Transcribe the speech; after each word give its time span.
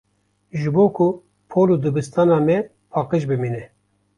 Ji 0.61 0.69
bo 0.75 0.83
ku 0.95 1.05
pol 1.51 1.67
û 1.75 1.77
dibistana 1.83 2.37
me 2.47 2.57
paqij 2.93 3.23
bimîne. 3.29 3.63